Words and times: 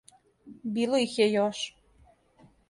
Било 0.77 1.01
их 1.03 1.13
је 1.19 1.27
још. 1.29 1.61